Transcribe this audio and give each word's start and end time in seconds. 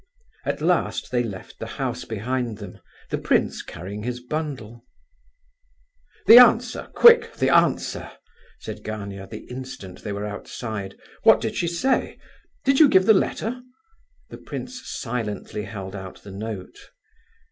At 0.45 0.61
last 0.61 1.11
they 1.11 1.21
left 1.21 1.59
the 1.59 1.67
house 1.77 2.05
behind 2.05 2.57
them, 2.57 2.79
the 3.11 3.19
prince 3.19 3.61
carrying 3.61 4.01
his 4.01 4.19
bundle. 4.19 4.83
"The 6.25 6.39
answer—quick—the 6.39 7.49
answer!" 7.51 8.09
said 8.57 8.83
Gania, 8.83 9.27
the 9.27 9.45
instant 9.51 10.01
they 10.03 10.11
were 10.11 10.25
outside. 10.25 10.95
"What 11.21 11.39
did 11.39 11.55
she 11.55 11.67
say? 11.67 12.17
Did 12.65 12.79
you 12.79 12.89
give 12.89 13.05
the 13.05 13.13
letter?" 13.13 13.61
The 14.31 14.39
prince 14.39 14.81
silently 14.87 15.65
held 15.65 15.95
out 15.95 16.23
the 16.23 16.31
note. 16.31 16.89